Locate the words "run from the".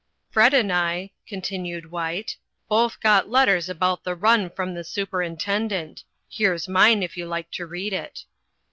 4.15-4.83